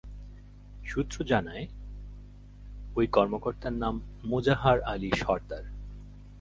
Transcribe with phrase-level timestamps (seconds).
[0.85, 1.65] সূত্র জানায়,
[2.95, 3.95] ওই কর্মকর্তার নাম
[4.23, 5.63] মোজাহার আলী সরদার।